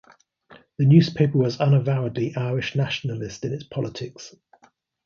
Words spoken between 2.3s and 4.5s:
Irish nationalist in its politics.